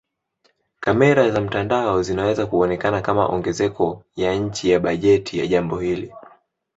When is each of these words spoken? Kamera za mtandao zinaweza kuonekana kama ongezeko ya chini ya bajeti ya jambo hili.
Kamera 0.79 1.31
za 1.31 1.41
mtandao 1.41 2.01
zinaweza 2.03 2.45
kuonekana 2.45 3.01
kama 3.01 3.25
ongezeko 3.27 4.03
ya 4.15 4.49
chini 4.49 4.73
ya 4.73 4.79
bajeti 4.79 5.39
ya 5.39 5.47
jambo 5.47 5.79
hili. 5.79 6.13